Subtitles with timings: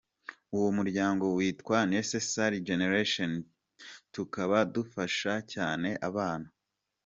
[0.55, 3.31] Uwo muryango witwa Necessary Generation,
[4.13, 6.47] tukaba dufasha cyane abana.